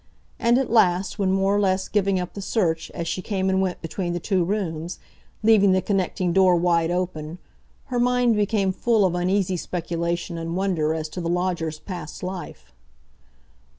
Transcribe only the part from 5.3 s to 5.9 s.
leaving the